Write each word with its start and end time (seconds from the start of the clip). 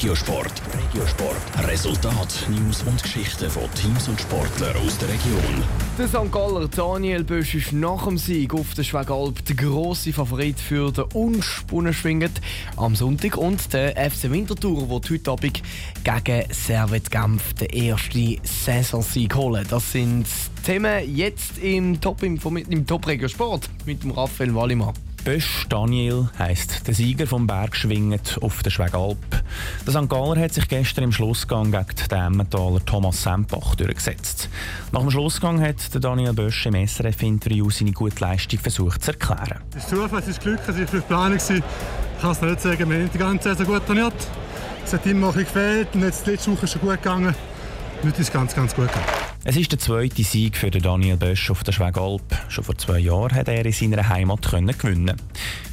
Regiosport. 0.00 0.62
Regiosport. 0.72 1.68
Resultat, 1.68 2.46
News 2.48 2.82
und 2.84 3.02
Geschichten 3.02 3.50
von 3.50 3.64
Teams 3.74 4.08
und 4.08 4.18
Sportlern 4.18 4.74
aus 4.78 4.96
der 4.96 5.10
Region. 5.10 5.62
Der 5.98 6.08
St. 6.08 6.32
Galler 6.32 6.68
Daniel 6.68 7.22
Bösch 7.22 7.54
ist 7.54 7.74
nach 7.74 8.06
dem 8.06 8.16
Sieg 8.16 8.54
auf 8.54 8.72
der 8.72 8.82
Schwegalp 8.82 9.44
der 9.44 9.56
grosse 9.56 10.14
Favorit 10.14 10.58
für 10.58 10.90
den 10.90 11.04
Unspunnen 11.12 11.92
schwingend 11.92 12.40
am 12.78 12.96
Sonntag 12.96 13.36
und 13.36 13.74
der 13.74 13.90
FC 14.10 14.30
Winterthur, 14.30 14.86
der 14.86 15.10
heute 15.10 15.30
Abend 15.30 15.62
gegen 16.02 16.44
Servet 16.50 17.10
Genf 17.10 17.52
den 17.52 17.68
ersten 17.68 18.38
Saisonsieg 18.42 19.34
holen. 19.34 19.66
Das 19.68 19.92
sind 19.92 20.24
Themen 20.64 21.14
jetzt 21.14 21.58
im 21.58 22.00
Top, 22.00 22.22
im, 22.22 22.38
im 22.56 22.86
Top 22.86 23.06
Regiosport 23.06 23.68
mit 23.84 24.02
dem 24.02 24.12
Raphael 24.12 24.54
Wallimann. 24.54 24.94
Bösch 25.24 25.66
Daniel 25.68 26.30
heisst 26.38 26.86
der 26.86 26.94
Sieger 26.94 27.26
vom 27.26 27.46
Bergschwingen 27.46 28.20
auf 28.40 28.62
der 28.62 28.70
Schwegalp. 28.70 29.18
Der 29.86 29.92
St. 29.92 30.08
Galler 30.08 30.40
hat 30.40 30.54
sich 30.54 30.66
gestern 30.66 31.04
im 31.04 31.12
Schlussgang 31.12 31.70
gegen 31.70 32.08
den 32.10 32.18
Emmentaler 32.18 32.82
Thomas 32.84 33.22
Sempach 33.22 33.74
durchgesetzt. 33.74 34.48
Nach 34.92 35.00
dem 35.00 35.10
Schlussgang 35.10 35.60
hat 35.60 35.92
der 35.92 36.00
Daniel 36.00 36.32
Bösch 36.32 36.64
im 36.64 36.74
SRF-Interview 36.74 37.68
seine 37.70 37.92
gute 37.92 38.18
Leistung 38.20 38.60
versucht 38.60 39.04
zu 39.04 39.12
erklären. 39.12 39.60
Es 39.76 39.84
ist 39.84 39.90
Zufall, 39.90 40.20
es 40.20 40.28
ist 40.28 40.40
Glück, 40.40 40.60
es 40.66 40.76
ist 40.76 41.08
Planung. 41.08 41.36
Ich 41.36 42.22
kann 42.22 42.30
es 42.30 42.40
nicht 42.40 42.60
sagen, 42.60 42.90
wir 42.90 42.98
haben 42.98 43.10
die 43.12 43.18
ganze 43.18 43.54
Saison 43.54 43.66
gut 43.74 43.86
trainiert. 43.86 44.14
Es 44.84 44.92
hat 44.94 45.04
immer 45.06 45.28
ein 45.28 45.34
bisschen 45.34 45.54
gefehlt 45.54 45.88
und 45.94 46.02
jetzt 46.02 46.26
die 46.26 46.30
letzte 46.30 46.52
Woche 46.52 46.64
ist 46.64 46.72
schon 46.72 46.80
gut 46.80 46.96
gegangen. 46.96 47.34
Ist 48.02 48.18
es 48.18 48.32
ganz, 48.32 48.54
ganz 48.54 48.74
gut 48.74 48.88
gegangen. 48.88 49.06
Es 49.44 49.56
ist 49.56 49.72
der 49.72 49.78
zweite 49.78 50.24
Sieg 50.24 50.56
für 50.56 50.70
Daniel 50.70 51.18
Bösch 51.18 51.50
auf 51.50 51.62
der 51.64 51.72
Schwegalp. 51.72 52.22
Schon 52.48 52.64
vor 52.64 52.76
zwei 52.78 52.98
Jahren 52.98 53.34
hat 53.34 53.48
er 53.48 53.64
in 53.64 53.72
seiner 53.72 54.08
Heimat 54.08 54.50
gewinnen. 54.50 55.16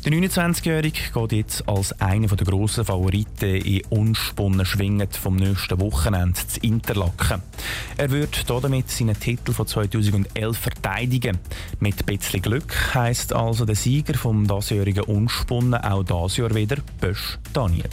Der 0.06 0.12
29-Jährige 0.12 1.00
geht 1.14 1.32
jetzt 1.32 1.68
als 1.70 1.94
einer 2.02 2.28
der 2.28 2.46
grossen 2.46 2.84
Favoriten 2.84 3.56
in 3.56 3.82
unspunnen 3.90 4.66
Schwingen 4.66 5.08
vom 5.10 5.38
nächsten 5.38 5.80
Wochenende 5.80 6.40
zu 6.48 6.60
Interlaken. 6.60 7.42
Er 7.96 8.12
wird 8.12 8.50
damit 8.50 8.90
seinen 8.90 9.18
Titel 9.18 9.54
von 9.54 9.68
2011 9.68 10.58
verteidigen. 10.58 11.38
Mit 11.80 11.96
ein 12.00 12.18
bisschen 12.18 12.42
Glück 12.42 12.94
heisst 12.94 13.32
also 13.32 13.64
der 13.64 13.76
Sieger 13.76 14.16
vom 14.16 14.48
diesjährigen 14.48 15.04
Unspunnen 15.04 15.76
auch 15.76 16.04
dieses 16.04 16.38
Jahr 16.38 16.54
wieder 16.54 16.78
Bösch 17.00 17.38
Daniel. 17.54 17.90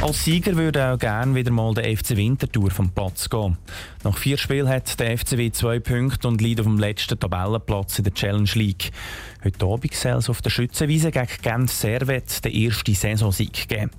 Als 0.00 0.24
Sieger 0.24 0.54
würde 0.54 0.92
auch 0.92 0.98
gerne 0.98 1.34
wieder 1.34 1.50
mal 1.50 1.74
der 1.74 1.84
FC 1.96 2.10
Winterthur 2.16 2.70
vom 2.70 2.90
Platz 2.90 3.28
gehen. 3.28 3.58
Nach 4.04 4.16
vier 4.16 4.38
Spielen 4.38 4.68
hat 4.68 4.98
der 5.00 5.18
FCW 5.18 5.50
zwei 5.50 5.80
Punkte 5.80 6.28
und 6.28 6.40
liegt 6.40 6.60
auf 6.60 6.66
dem 6.66 6.78
letzten 6.78 7.18
Tabellenplatz 7.18 7.98
in 7.98 8.04
der 8.04 8.14
Challenge 8.14 8.50
League. 8.54 8.92
Heute 9.42 9.66
Abend 9.66 9.92
soll 9.92 10.12
es 10.12 10.30
auf 10.30 10.40
der 10.40 10.50
Schützenwiese 10.50 11.10
gegen 11.10 11.26
Genf 11.42 11.72
Servet 11.72 12.44
den 12.44 12.54
ersten 12.54 12.94
Saisonsieg 12.94 13.68
geben. 13.68 13.90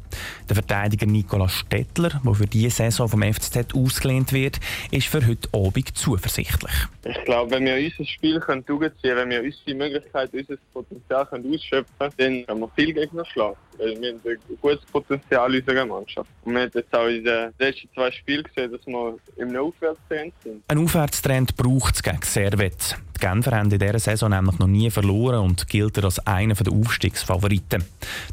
Der 0.47 0.55
Verteidiger 0.55 1.05
Nicolas 1.05 1.53
Stettler, 1.53 2.21
der 2.23 2.33
für 2.33 2.47
diese 2.47 2.69
Saison 2.69 3.07
vom 3.07 3.21
FCZ 3.21 3.73
ausgelehnt 3.73 4.33
wird, 4.33 4.59
ist 4.91 5.07
für 5.07 5.25
heute 5.25 5.49
Abend 5.53 5.97
zuversichtlich. 5.97 6.73
Ich 7.03 7.23
glaube, 7.25 7.51
wenn 7.51 7.66
wir 7.66 7.75
unser 7.75 8.05
Spiel 8.05 8.39
können 8.39 8.66
durchziehen 8.66 9.16
können, 9.16 9.29
wenn 9.29 9.29
wir 9.29 9.43
unsere 9.43 9.75
Möglichkeit, 9.75 10.33
unser 10.33 10.55
Potenzial 10.73 11.25
können 11.25 11.53
ausschöpfen 11.53 11.95
können, 11.99 12.13
dann 12.17 12.45
können 12.45 12.59
wir 12.61 12.71
viel 12.75 12.93
Gegner 12.93 13.25
schlagen. 13.25 13.57
Weil 13.77 14.01
wir 14.01 14.09
haben 14.09 14.21
ein 14.25 14.57
gutes 14.61 14.85
Potenzial 14.85 15.53
in 15.53 15.61
unserer 15.61 15.85
Mannschaft. 15.85 16.29
Und 16.44 16.53
wir 16.53 16.61
haben 16.61 16.71
jetzt 16.73 16.94
auch 16.94 17.07
in 17.07 17.23
den 17.23 17.53
letzten 17.57 17.89
zwei 17.94 18.11
Spielen 18.11 18.44
gesehen, 18.44 18.71
dass 18.71 18.85
wir 18.85 19.17
im 19.38 19.55
Aufwärtstrend 19.55 20.33
sind. 20.44 20.63
Ein 20.67 20.77
Aufwärtstrend 20.77 21.55
braucht 21.55 21.95
es 21.95 22.03
gegen 22.03 22.21
Servet. 22.21 22.97
Die 23.20 23.25
Genfer 23.25 23.52
haben 23.52 23.70
in 23.70 23.80
dieser 23.80 24.00
Saison 24.00 24.30
nämlich 24.30 24.59
noch 24.59 24.67
nie 24.67 24.89
verloren 24.89 25.39
und 25.39 25.67
gilt 25.67 26.02
als 26.03 26.25
einer 26.25 26.53
der 26.53 26.72
Aufstiegsfavoriten. 26.72 27.84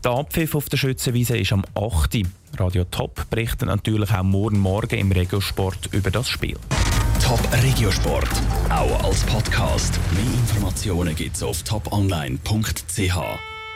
Der 0.05 0.13
Abpfiff 0.13 0.55
auf 0.55 0.69
der 0.69 0.77
Schützenwiese 0.77 1.37
ist 1.37 1.53
am 1.53 1.65
8. 1.75 2.23
Radio 2.59 2.85
Top 2.85 3.29
berichtet 3.29 3.69
natürlich 3.69 4.13
auch 4.13 4.23
morgen 4.23 4.61
Morgen 4.61 4.99
im 4.99 5.11
Regiosport 5.11 5.89
über 5.93 6.11
das 6.11 6.29
Spiel. 6.29 6.57
Top 7.23 7.41
Regiosport, 7.53 8.31
auch 8.71 9.05
als 9.05 9.25
Podcast. 9.25 9.99
Mehr 10.13 10.33
Informationen 10.35 11.17
gibt's 11.17 11.43
auf 11.43 11.63
toponline.ch. 11.63 13.56